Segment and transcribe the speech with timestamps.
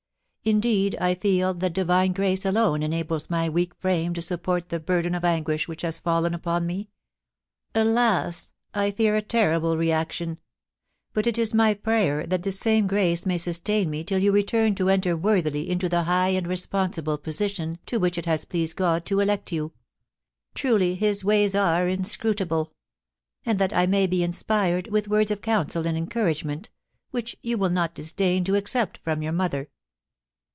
[0.43, 5.13] Indeed I feel that Divine grace alone enables my weak frame to support the burden
[5.13, 6.89] of anguish which has fallen upon me.
[7.75, 8.51] Alas!
[8.73, 10.39] I fear a terrible reaction;
[11.13, 14.73] but it is my prayer that the same grace may sustain me till you return
[14.75, 18.75] to enter worthily into the high and responsible posi tion to which it has pleased
[18.75, 19.73] God to elect you—
[20.55, 22.73] truly His ways are inscrutable—
[23.45, 26.71] and that I may be inspired with words of counsel and encouragement,
[27.11, 29.69] which you will not disdain to accept from your mother.